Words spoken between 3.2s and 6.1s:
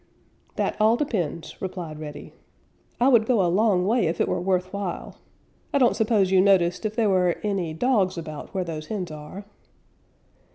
go a long way if it were worth while. I don't